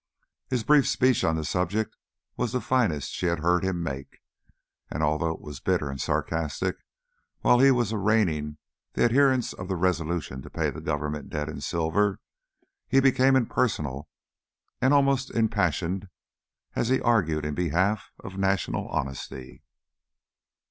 [0.49, 1.95] His brief speech on the subject
[2.35, 4.17] was the finest she had heard him make,
[4.89, 6.77] and although it was bitter and sarcastic
[7.41, 8.57] while he was arraigning
[8.93, 12.19] the adherents of the resolution to pay the government debt in silver,
[12.87, 14.09] he became impersonal
[14.81, 16.09] and almost impassioned
[16.75, 19.61] as he argued in behalf of national honesty.